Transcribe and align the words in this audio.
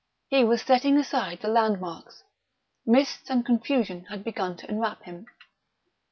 He 0.29 0.43
was 0.43 0.63
setting 0.63 0.97
aside 0.97 1.41
the 1.41 1.47
landmarks. 1.47 2.23
Mists 2.87 3.29
and 3.29 3.45
confusion 3.45 4.05
had 4.05 4.23
begun 4.23 4.57
to 4.57 4.67
enwrap 4.67 5.03
him. 5.03 5.27